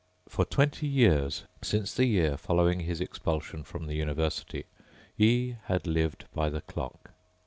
For 0.27 0.45
twenty 0.45 0.87
years, 0.87 1.43
since 1.61 1.93
the 1.93 2.07
year 2.07 2.35
following 2.35 2.79
his 2.79 2.99
expulsion 3.01 3.63
from 3.63 3.85
the 3.85 3.93
university, 3.93 4.65
he 5.15 5.57
had 5.65 5.85
lived 5.85 6.25
by 6.33 6.49
the 6.49 6.61
clock. 6.61 7.11